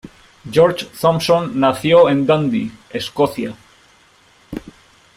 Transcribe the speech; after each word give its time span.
George 0.51 0.87
Thomson 0.99 1.59
nació 1.59 2.09
en 2.09 2.25
Dundee, 2.25 2.71
Escocia. 2.89 3.55